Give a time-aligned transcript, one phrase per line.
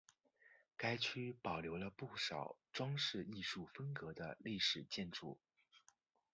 [0.75, 5.37] 该区保留了不少装饰艺术风格的历史建筑。